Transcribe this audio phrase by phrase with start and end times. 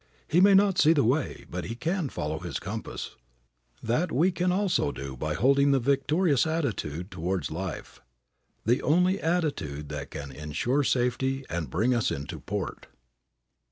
[0.27, 3.17] He may not see the way, but he can follow his compass.
[3.83, 8.01] That we also can do by holding the victorious attitude towards life,
[8.65, 12.87] the only attitude that can insure safety and bring us into port.